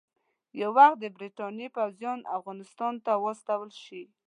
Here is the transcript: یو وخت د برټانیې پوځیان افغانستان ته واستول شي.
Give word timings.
یو 0.61 0.69
وخت 0.77 0.95
د 0.99 1.05
برټانیې 1.17 1.67
پوځیان 1.77 2.19
افغانستان 2.37 2.93
ته 3.05 3.11
واستول 3.23 3.71
شي. 3.83 4.01